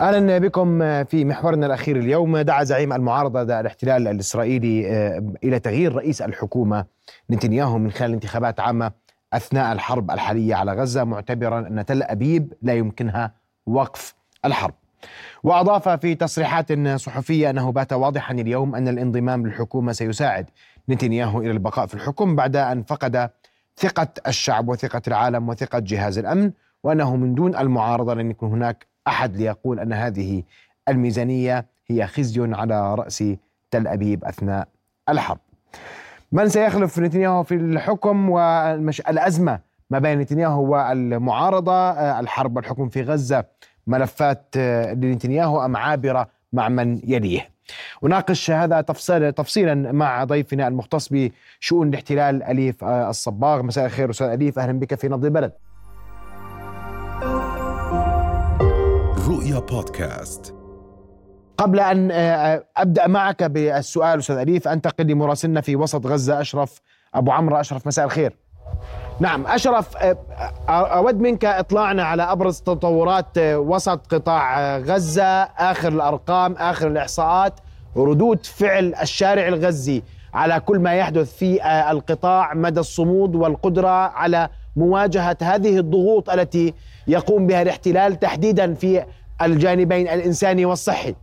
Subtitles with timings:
[0.00, 6.22] أهلا بكم في محورنا الأخير اليوم دعا زعيم المعارضة الاحتلال الإسرائيلي آه، إلى تغيير رئيس
[6.22, 6.84] الحكومة
[7.30, 8.92] نتنياهو من خلال انتخابات عامة
[9.32, 13.34] أثناء الحرب الحالية على غزة معتبرا أن تل أبيب لا يمكنها
[13.66, 14.74] وقف الحرب.
[15.42, 20.50] وأضاف في تصريحات صحفية أنه بات واضحا اليوم أن الانضمام للحكومة سيساعد
[20.88, 23.30] نتنياهو إلى البقاء في الحكم بعد أن فقد
[23.76, 26.52] ثقة الشعب وثقة العالم وثقة جهاز الأمن
[26.84, 30.42] وأنه من دون المعارضة لن يكون هناك أحد ليقول أن هذه
[30.88, 33.24] الميزانية هي خزي على رأس
[33.70, 34.68] تل أبيب أثناء
[35.08, 35.38] الحرب.
[36.32, 41.90] من سيخلف نتنياهو في الحكم والازمه ما بين نتنياهو والمعارضة
[42.20, 43.44] الحرب والحكم في غزة
[43.86, 44.56] ملفات
[44.92, 47.48] لنتنياهو أم عابرة مع من يليه.
[48.02, 54.58] وناقش هذا تفصيلا تفصيلا مع ضيفنا المختص بشؤون الاحتلال أليف الصباغ مساء الخير أستاذ أليف
[54.58, 55.52] أهلا بك في نبض البلد.
[59.60, 60.54] بودكاست
[61.58, 66.80] قبل أن آه، أبدأ معك بالسؤال أستاذ أليف انتقل لمراسلنا في وسط غزة أشرف
[67.14, 68.36] أبو عمرو أشرف مساء الخير.
[69.20, 70.18] نعم أشرف آه،
[70.68, 77.60] آه، أود منك إطلاعنا على أبرز تطورات وسط قطاع غزة آخر الأرقام آخر الإحصاءات
[77.96, 80.02] ردود فعل الشارع الغزي
[80.34, 86.74] على كل ما يحدث في القطاع مدى الصمود والقدرة على مواجهة هذه الضغوط التي
[87.06, 89.04] يقوم بها الاحتلال تحديدا في
[89.42, 91.14] الجانبين الإنساني والصحي.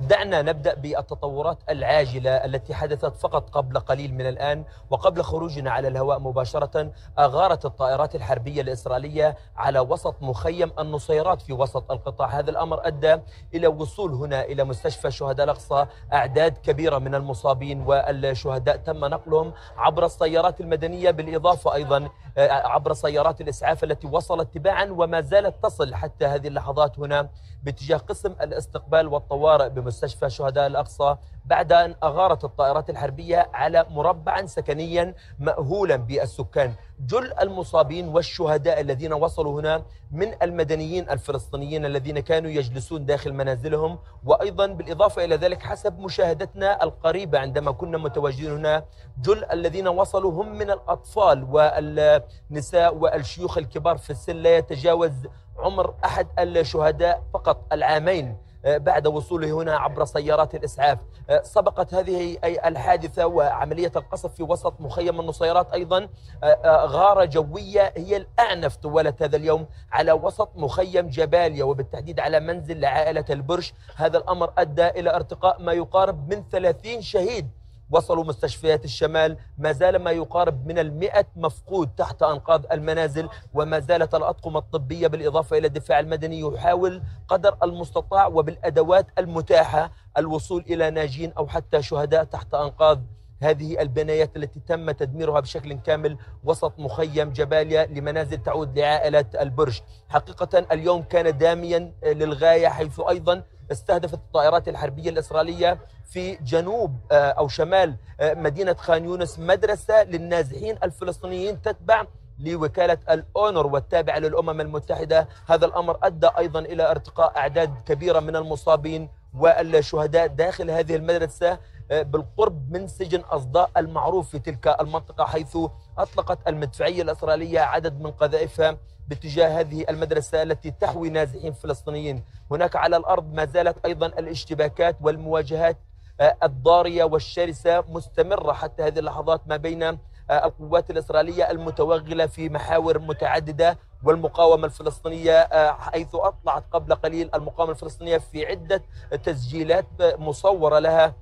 [0.00, 6.18] دعنا نبدأ بالتطورات العاجلة التي حدثت فقط قبل قليل من الآن وقبل خروجنا على الهواء
[6.18, 13.16] مباشرة أغارت الطائرات الحربية الإسرائيلية على وسط مخيم النصيرات في وسط القطاع، هذا الأمر أدى
[13.54, 20.04] إلى وصول هنا إلى مستشفى شهداء الأقصى أعداد كبيرة من المصابين والشهداء تم نقلهم عبر
[20.04, 26.26] السيارات المدنية بالإضافة أيضا آه، عبر سيارات الإسعاف التي وصلت تباعا وما زالت تصل حتى
[26.26, 27.28] هذه اللحظات هنا
[27.62, 29.61] باتجاه قسم الاستقبال والطوارئ.
[29.68, 36.74] بمستشفى شهداء الأقصى بعد أن أغارت الطائرات الحربية على مربعا سكنيا مأهولا بالسكان.
[37.06, 43.98] جل المصابين والشهداء الذين وصلوا هنا من المدنيين الفلسطينيين الذين كانوا يجلسون داخل منازلهم.
[44.24, 48.84] وأيضا بالإضافة إلى ذلك حسب مشاهدتنا القريبة عندما كنا متواجدين هنا
[49.22, 55.12] جل الذين وصلوا هم من الأطفال والنساء والشيوخ الكبار في السن لا يتجاوز
[55.58, 58.36] عمر أحد الشهداء فقط العامين.
[58.64, 60.98] بعد وصوله هنا عبر سيارات الإسعاف.
[61.30, 66.08] آه، سبقت هذه الحادثة وعملية القصف في وسط مخيم النصيرات أيضا.
[66.44, 72.80] آه، غارة جوية هي الأعنف طوال هذا اليوم على وسط مخيم جباليا وبالتحديد على منزل
[72.80, 73.74] لعائلة البرش.
[73.96, 77.50] هذا الأمر أدى إلى ارتقاء ما يقارب من 30 شهيد
[77.92, 84.14] وصلوا مستشفيات الشمال ما زال ما يقارب من المئة مفقود تحت أنقاض المنازل وما زالت
[84.14, 91.46] الأطقم الطبية بالإضافة إلى الدفاع المدني يحاول قدر المستطاع وبالأدوات المتاحة الوصول إلى ناجين أو
[91.46, 93.02] حتى شهداء تحت أنقاض
[93.42, 99.80] هذه البنايات التي تم تدميرها بشكل كامل وسط مخيم جباليا لمنازل تعود لعائلة البرج.
[100.08, 103.42] حقيقة اليوم كان داميا للغاية حيث أيضا
[103.72, 110.78] استهدفت الطائرات الحربية الإسرائيلية في جنوب آه، أو شمال آه، مدينة خان يونس مدرسة للنازحين
[110.82, 112.04] الفلسطينيين تتبع
[112.38, 115.28] لوكالة الأونر والتابعة للأمم المتحدة.
[115.46, 121.58] هذا الأمر أدى أيضا إلى ارتقاء أعداد كبيرة من المصابين والشهداء داخل هذه المدرسة
[121.90, 125.58] آه، بالقرب من سجن أصداء المعروف في تلك المنطقة حيث
[125.98, 128.76] أطلقت المدفعية الإسرائيلية عدد من قذائفها
[129.12, 132.24] باتجاه هذه المدرسة التي تحوي نازحين فلسطينيين.
[132.50, 135.76] هناك على الأرض ما زالت أيضا الاشتباكات والمواجهات
[136.20, 139.98] آه، الضارية والشرسة مستمرة حتى هذه اللحظات ما بين آه،
[140.30, 148.18] القوات الإسرائيلية المتوغلة في محاور متعددة والمقاومة الفلسطينية آه، حيث أطلعت قبل قليل المقاومة الفلسطينية
[148.18, 148.82] في عدة
[149.24, 151.14] تسجيلات مصورة لها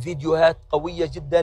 [0.00, 1.40] فيديوهات قوية جدا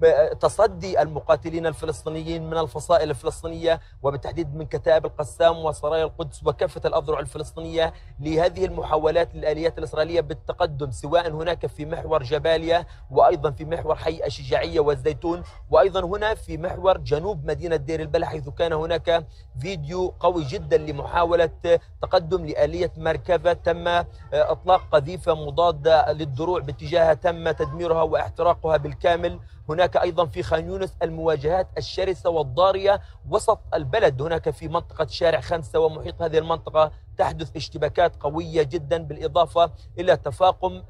[0.00, 7.92] لتصدي المقاتلين الفلسطينيين من الفصائل الفلسطينية وبالتحديد من كتائب القسام وسرايا القدس وكافة الأذرع الفلسطينية
[8.20, 14.80] لهذه المحاولات للآليات الإسرائيلية بالتقدم سواء هناك في محور جباليا وأيضا في محور حي الشجاعية
[14.80, 19.26] والزيتون وأيضا هنا في محور جنوب مدينة دير البلح حيث كان هناك
[19.60, 21.50] فيديو قوي جدا لمحاولة
[22.02, 23.88] تقدم لآلية مركبة تم
[24.32, 29.40] إطلاق قذيفة مضادة للدروع باتجاهها تم تدمير تدميرها واحتراقها بالكامل.
[29.68, 34.22] هناك أيضا في خان يونس المواجهات الشرسة والضارية وسط البلد.
[34.22, 40.82] هناك في منطقة شارع خمسة ومحيط هذه المنطقة تحدث اشتباكات قوية جدا بالإضافة إلى تفاقم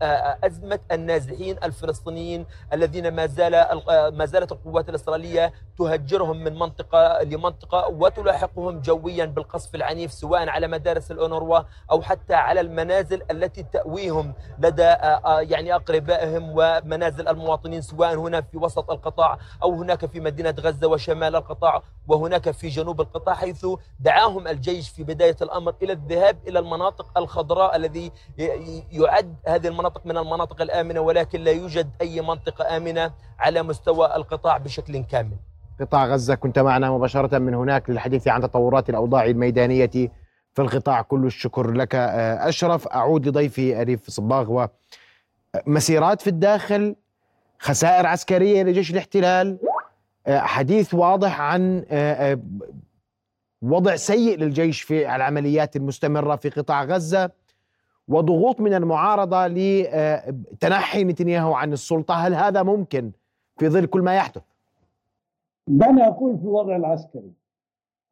[0.45, 3.53] أزمة النازحين الفلسطينيين الذين ما زال
[4.17, 11.11] ما زالت القوات الإسرائيلية تهجرهم من منطقة لمنطقة وتلاحقهم جويا بالقصف العنيف سواء على مدارس
[11.11, 14.83] الأونروا أو حتى على المنازل التي تأويهم لدى
[15.53, 21.37] يعني أقربائهم ومنازل المواطنين سواء هنا في وسط القطاع أو هناك في مدينة غزة وشمال
[21.37, 23.67] القطاع وهناك في جنوب القطاع حيث
[24.01, 26.16] دعاهم الجيش في بداية الأمر إلى الذهاب
[26.49, 28.13] إلى المناطق الخضراء الذي
[28.93, 34.57] يعد هذه المناطق من المناطق الآمنة ولكن لا يوجد أي منطقة آمنة على مستوى القطاع
[34.59, 35.37] بشكل كامل.
[35.81, 39.91] قطاع غزة كنت معنا مباشرة من هناك للحديث عن تطورات الأوضاع الميدانية
[40.55, 41.03] في القطاع.
[41.03, 42.89] كل الشكر لك أشرف.
[42.89, 44.69] أعود لضيفي أريف صباغ
[45.67, 46.97] ومسيرات في الداخل
[47.59, 49.59] خسائر عسكرية لجيش الاحتلال
[50.29, 51.85] حديث واضح عن
[53.71, 57.31] وضع سيء للجيش في العمليات المستمرة في قطاع غزة
[58.09, 63.13] وضغوط من المعارضة لتنحي نتنياهو عن السلطة هل هذا ممكن
[63.59, 64.43] في ظل كل ما يحدث؟
[65.69, 67.33] دعني أقول في الوضع العسكري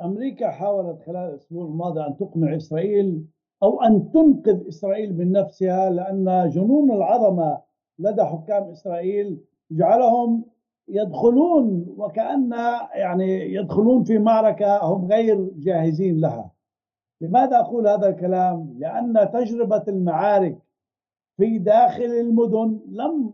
[0.02, 3.24] أمريكا حاولت خلال الأسبوع الماضي أن تقنع إسرائيل
[3.62, 7.58] أو أن تنقذ إسرائيل من نفسها لأن جنون العظمة
[7.98, 9.38] لدى حكام إسرائيل
[9.70, 10.44] جعلهم
[10.88, 12.52] يدخلون وكأن
[12.94, 16.50] يعني يدخلون في معركة هم غير جاهزين لها.
[17.20, 20.58] لماذا أقول هذا الكلام؟ لأن تجربة المعارك
[21.36, 23.32] في داخل المدن لم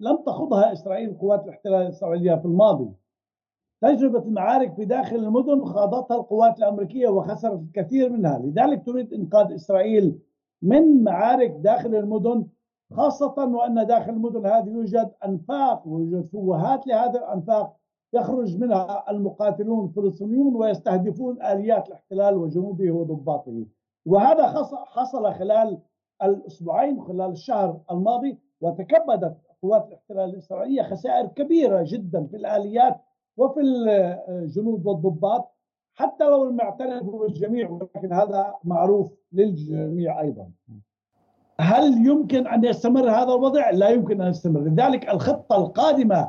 [0.00, 2.92] لم تخوضها إسرائيل قوات الاحتلال الإسرائيلية في الماضي.
[3.82, 8.38] تجربة المعارك في داخل المدن خاضتها القوات الأمريكية وخسرت الكثير منها.
[8.38, 10.18] لذلك تريد إنقاذ إسرائيل
[10.62, 12.46] من معارك داخل المدن
[12.92, 17.76] خاصة وأن داخل المدن هذه يوجد أنفاق ويوجد فوهات لهذه الأنفاق
[18.12, 23.66] يخرج منها المقاتلون الفلسطينيون ويستهدفون آليات الاحتلال وجنوده وضباطه.
[24.06, 24.46] وهذا
[24.86, 25.78] حصل خلال
[26.22, 33.00] الأسبوعين خلال الشهر الماضي وتكبدت قوات الاحتلال الإسرائيلية خسائر كبيرة جدا في الآليات
[33.36, 33.60] وفي
[34.28, 35.52] الجنود والضباط
[35.94, 40.50] حتى لو لم يعترفوا بالجميع ولكن هذا معروف للجميع أيضا.
[41.60, 46.28] هل يمكن أن يستمر هذا الوضع؟ لا يمكن أن يستمر لذلك الخطة القادمة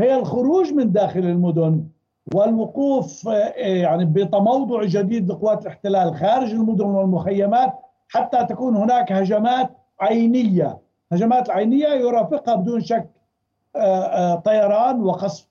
[0.00, 1.84] هي الخروج من داخل المدن
[2.34, 3.24] والوقوف
[3.56, 7.72] يعني بتموضع جديد لقوات الاحتلال خارج المدن والمخيمات
[8.08, 9.70] حتى تكون هناك هجمات
[10.00, 10.78] عينية
[11.12, 13.08] هجمات عينية يرافقها بدون شك
[14.44, 15.48] طيران وقصف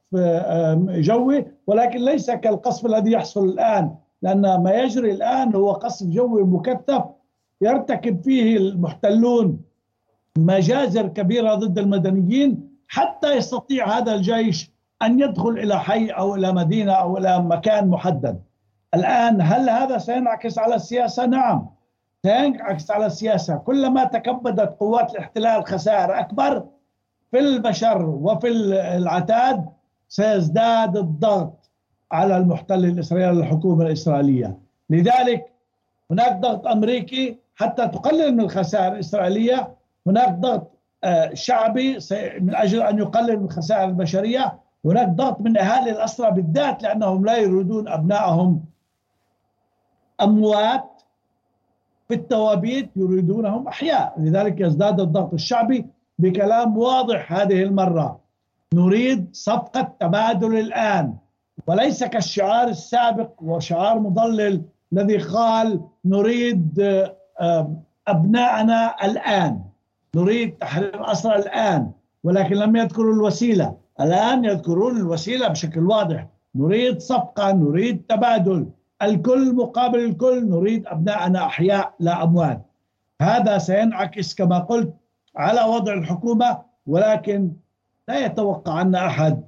[0.89, 7.03] جوي ولكن ليس كالقصف الذي يحصل الآن لأن ما يجري الآن هو قصف جوي مكثف
[7.61, 9.61] يرتكب فيه المحتلون
[10.37, 14.71] مجازر كبيرة ضد المدنيين حتى يستطيع هذا الجيش
[15.01, 18.41] أن يدخل إلى حي أو إلى مدينة أو إلى مكان محدد.
[18.93, 21.69] الآن هل هذا سينعكس على السياسة؟ نعم.
[22.25, 26.63] سينعكس على السياسة، كلما تكبدت قوات الاحتلال خسائر أكبر
[27.31, 28.47] في البشر وفي
[28.97, 29.65] العتاد
[30.09, 31.69] سيزداد الضغط
[32.11, 34.57] على المحتل الإسرائيلي الحكومة الإسرائيلية.
[34.89, 35.45] لذلك
[36.11, 39.75] هناك ضغط أمريكي حتى تقلل من الخسائر الإسرائيلية.
[40.07, 40.71] هناك ضغط
[41.33, 41.97] شعبي
[42.39, 44.59] من أجل أن يقلل من الخسائر البشرية.
[44.85, 48.63] هناك ضغط من أهالي الأسرى بالذات لأنهم لا يريدون أبنائهم.
[50.21, 51.01] أموات
[52.07, 54.13] في التوابيت يريدونهم أحياء.
[54.17, 55.85] لذلك يزداد الضغط الشعبي
[56.19, 58.19] بكلام واضح هذه المرة.
[58.73, 61.13] نريد صفقة تبادل الآن
[61.67, 64.61] وليس كالشعار السابق وشعار مضلل
[64.93, 66.81] الذي قال نريد
[68.07, 69.61] أبناءنا الآن.
[70.15, 71.91] نريد تحرير أسرى الآن
[72.23, 73.77] ولكن لم يذكروا الوسيلة.
[74.01, 76.27] الآن يذكرون الوسيلة بشكل واضح.
[76.55, 78.69] نريد صفقة نريد تبادل.
[79.01, 80.49] الكل مقابل الكل.
[80.49, 82.61] نريد أبناءنا أحياء لا أموات.
[83.21, 84.93] هذا سينعكس كما قلت
[85.35, 87.51] على وضع الحكومة ولكن
[88.07, 89.43] لا يتوقع عنا أحد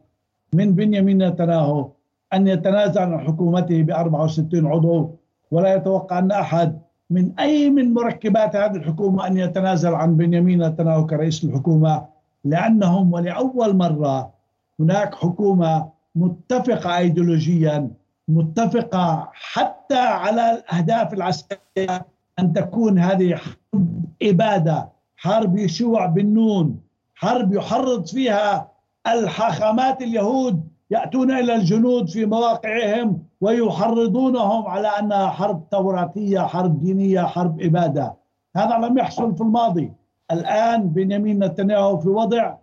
[0.53, 1.89] من بنيامين نتنياهو
[2.33, 5.15] أن يتنازل عن حكومته ب 64 عضو
[5.51, 11.05] ولا يتوقع أن أحد من أي من مركبات هذه الحكومة أن يتنازل عن بنيامين نتنياهو
[11.05, 12.05] كرئيس الحكومة
[12.43, 14.33] لأنهم ولأول مرة
[14.79, 17.91] هناك حكومة متفقة أيديولوجيا
[18.27, 22.05] متفقة حتى على الأهداف العسكرية
[22.39, 26.79] أن تكون هذه حرب إبادة حرب يشوع بالنون
[27.15, 28.71] حرب يحرض فيها
[29.07, 37.61] الحاخامات اليهود يأتون إلى الجنود في مواقعهم ويحرضونهم على أنها حرب توراتية حرب دينية حرب
[37.61, 38.15] إبادة.
[38.55, 39.93] هذا لم يحصل في الماضي.
[40.31, 42.55] الآن بنيامين نتنياهو في وضع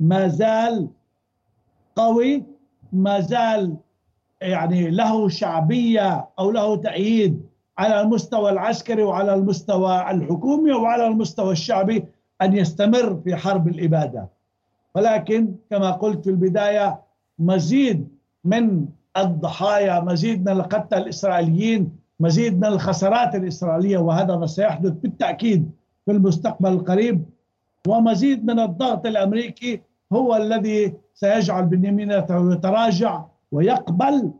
[0.00, 0.88] ما زال
[1.96, 2.44] قوي
[2.92, 3.76] ما زال
[4.40, 7.42] يعني له شعبية أو له تأييد
[7.78, 12.04] على المستوى العسكري وعلى المستوى الحكومي وعلى المستوى الشعبي
[12.42, 14.28] أن يستمر في حرب الإبادة.
[14.94, 17.00] ولكن كما قلت في البداية
[17.38, 18.08] مزيد
[18.44, 25.70] من الضحايا مزيد من القتلى الإسرائيليين مزيد من الخسارات الإسرائيلية وهذا ما سيحدث بالتأكيد
[26.04, 27.24] في المستقبل القريب.
[27.88, 29.80] ومزيد من الضغط الأمريكي
[30.12, 34.30] هو الذي سيجعل بنيامين يتراجع ويقبل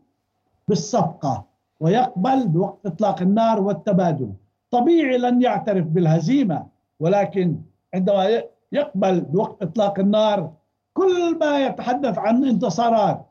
[0.68, 1.44] بالصفقة
[1.80, 4.32] ويقبل بوقت إطلاق النار والتبادل.
[4.70, 6.66] طبيعي لن يعترف بالهزيمة
[7.00, 7.56] ولكن
[7.94, 10.52] عندما يقبل بوقت إطلاق النار
[10.94, 13.26] كل ما يتحدث عن انتصارات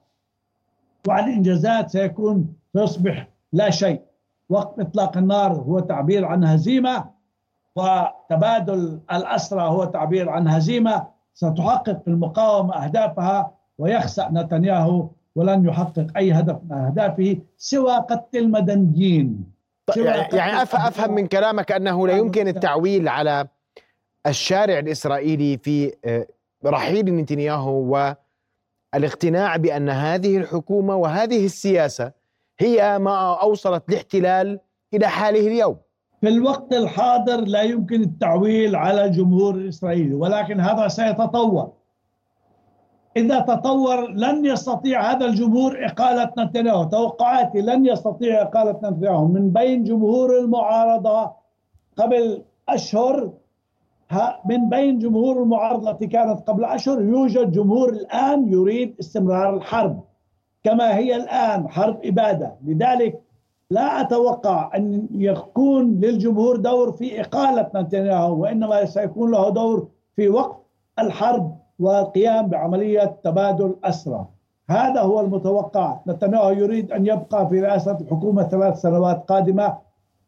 [1.08, 4.02] وعن إنجازات سيكون سيصبح لا شيء.
[4.50, 7.06] وقت إطلاق النار هو تعبير عن هزيمة
[7.76, 11.08] وتبادل الأسرى هو تعبير عن هزيمة.
[11.34, 19.54] ستحقق المقاومة أهدافها ويخسأ نتنياهو ولن يحقق أي هدف من أهدافه سوى قتل المدنيين.
[20.34, 23.48] يعني أفهم من كلامك أنه لا يمكن التعويل على
[24.28, 26.28] الشارع الإسرائيلي في آه،
[26.66, 28.16] رحيل نتنياهو
[28.94, 32.12] والاقتناع بأن هذه الحكومة وهذه السياسة
[32.60, 34.60] هي ما أوصلت الاحتلال
[34.94, 35.78] إلى حاله اليوم.
[36.22, 41.72] في الوقت الحاضر لا يمكن التعويل على الجمهور الإسرائيلي ولكن هذا سيتطور.
[43.18, 46.84] إذا تطور لن يستطيع هذا الجمهور إقالة نتنياهو.
[46.84, 51.32] توقعاتي لن يستطيع إقالة نتنياهو من بين جمهور المعارضة
[51.98, 53.32] قبل أشهر
[54.46, 60.04] من بين جمهور المعارضة التي كانت قبل أشهر يوجد جمهور الآن يريد استمرار الحرب.
[60.64, 62.56] كما هي الآن حرب إبادة.
[62.66, 63.20] لذلك
[63.70, 70.58] لا أتوقع أن يكون للجمهور دور في إقالة نتنياهو وإنما سيكون له دور في وقف
[71.00, 74.28] الحرب والقيام بعملية تبادل أسرى.
[74.70, 76.00] هذا هو المتوقع.
[76.08, 79.78] نتنياهو يريد أن يبقى في رئاسة الحكومة ثلاث سنوات قادمة.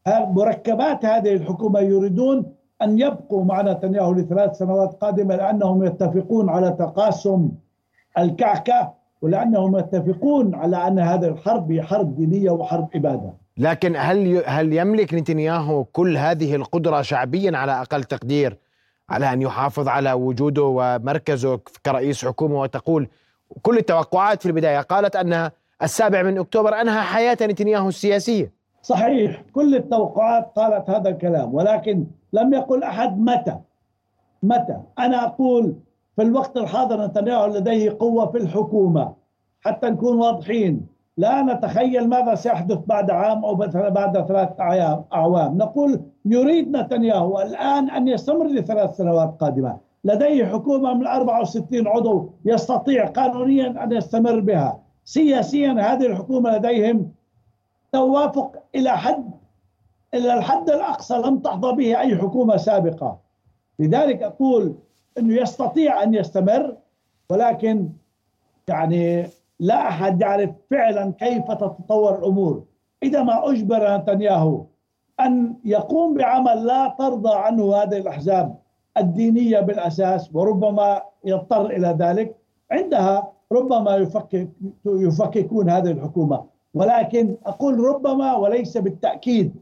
[0.08, 7.50] مركبات هذه الحكومة يريدون أن يبقوا مع نتنياهو لثلاث سنوات قادمة لأنهم يتفقون على تقاسم
[8.18, 8.92] الكعكة
[9.22, 15.14] ولأنهم يتفقون على أن هذه الحرب هي حرب دينية وحرب إبادة لكن هل هل يملك
[15.14, 18.58] نتنياهو كل هذه القدرة شعبيا على أقل تقدير
[19.08, 23.08] على أن يحافظ على وجوده ومركزه كرئيس حكومة وتقول
[23.62, 25.50] كل التوقعات في البداية قالت أن
[25.82, 28.52] السابع من أكتوبر أنهى حياة نتنياهو السياسية؟
[28.86, 33.56] صحيح كل التوقعات قالت هذا الكلام ولكن لم يقل أحد متى.
[34.42, 35.74] متى؟ أنا أقول
[36.16, 39.12] في الوقت الحاضر نتنياهو لديه قوة في الحكومة.
[39.60, 44.48] حتى نكون واضحين لا نتخيل ماذا سيحدث بعد عام أو بعد ثلاث
[45.12, 45.58] أعوام.
[45.58, 49.76] نقول يريد نتنياهو الآن أن يستمر لثلاث سنوات قادمة.
[50.04, 54.78] لديه حكومة من 64 عضو يستطيع قانونيا أن يستمر بها.
[55.04, 57.15] سياسيا هذه الحكومة لديهم
[57.92, 59.30] توافق إلى حد
[60.14, 63.18] إلى الحد الأقصى لم تحظى به أي حكومة سابقة.
[63.78, 64.74] لذلك أقول
[65.18, 66.76] أنه يستطيع أن يستمر
[67.30, 67.88] ولكن
[68.68, 69.26] يعني
[69.60, 72.64] لا أحد يعرف فعلا كيف تتطور الأمور.
[73.02, 74.64] إذا ما أجبر نتنياهو
[75.20, 78.58] أن يقوم بعمل لا ترضى عنه هذه الأحزاب
[78.96, 82.36] الدينية بالأساس وربما يضطر إلى ذلك
[82.70, 84.48] عندها ربما يفكك
[84.86, 86.55] يفككون هذه الحكومة.
[86.76, 89.54] ولكن أقول ربما وليس بالتأكيد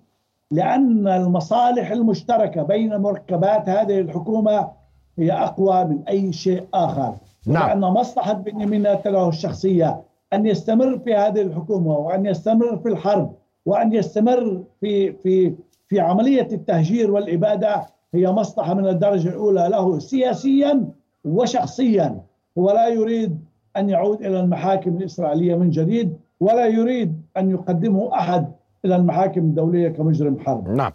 [0.51, 4.71] لأن المصالح المشتركة بين مركبات هذه الحكومة
[5.19, 7.15] هي أقوى من أي شيء آخر
[7.47, 7.69] نعم.
[7.69, 10.03] لأن مصلحة بنيامين نتنياهو الشخصية
[10.33, 13.33] أن يستمر في هذه الحكومة وأن يستمر في الحرب
[13.67, 15.55] وأن يستمر في في
[15.89, 20.89] في عملية التهجير والإبادة هي مصلحة من الدرجة الأولى له سياسيا
[21.25, 22.21] وشخصيا
[22.59, 23.39] هو لا يريد
[23.77, 28.53] أن يعود إلى المحاكم الإسرائيلية من جديد ولا يريد أن يقدمه أحد.
[28.85, 30.69] إلى المحاكم الدولية كمجرم حرب.
[30.69, 30.93] نعم.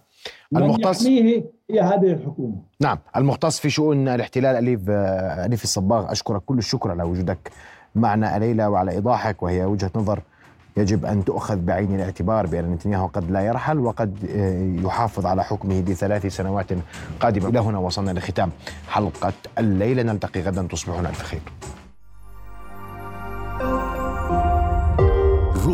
[0.56, 2.56] المختص يحميه هي هذه الحكومة.
[2.82, 2.98] نعم.
[3.18, 7.52] المختص في شؤون الاحتلال أليف آه، أليف الصباغ أشكرك كل الشكر على وجودك
[7.96, 10.22] معنا الليلة وعلى إيضاحك وهي وجهة نظر
[10.78, 15.80] يجب أن تؤخذ بعين الاعتبار بأن نتنياهو قد لا يرحل وقد آه، يحافظ على حكمه
[15.82, 16.68] لثلاث سنوات
[17.20, 17.50] قادمة.
[17.50, 18.50] إلى هنا وصلنا لختام
[18.88, 21.42] حلقة الليلة نلتقي غدا تصبحون ألف خير.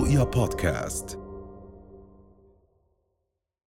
[0.06, 1.20] رؤيا بودكاست